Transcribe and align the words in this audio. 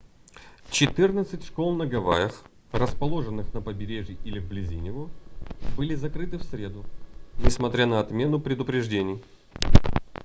четырнадцать 0.71 1.45
школ 1.45 1.75
на 1.75 1.85
гавайях 1.85 2.41
расположенных 2.71 3.53
на 3.53 3.61
побережье 3.61 4.17
или 4.23 4.39
вблизи 4.39 4.75
него 4.77 5.09
были 5.77 5.93
закрыты 5.95 6.37
в 6.39 6.43
среду 6.43 6.83
несмотря 7.37 7.85
на 7.85 7.99
отмену 7.99 8.39
предупреждений 8.39 9.21